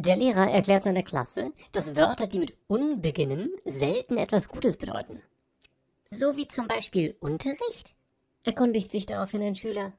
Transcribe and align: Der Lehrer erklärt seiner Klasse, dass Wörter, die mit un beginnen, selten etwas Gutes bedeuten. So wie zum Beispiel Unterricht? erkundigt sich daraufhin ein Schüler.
Der 0.00 0.14
Lehrer 0.14 0.48
erklärt 0.48 0.84
seiner 0.84 1.02
Klasse, 1.02 1.50
dass 1.72 1.96
Wörter, 1.96 2.28
die 2.28 2.38
mit 2.38 2.54
un 2.68 3.00
beginnen, 3.02 3.50
selten 3.64 4.16
etwas 4.16 4.48
Gutes 4.48 4.76
bedeuten. 4.76 5.20
So 6.08 6.36
wie 6.36 6.46
zum 6.46 6.68
Beispiel 6.68 7.16
Unterricht? 7.18 7.96
erkundigt 8.44 8.92
sich 8.92 9.06
daraufhin 9.06 9.42
ein 9.42 9.56
Schüler. 9.56 9.92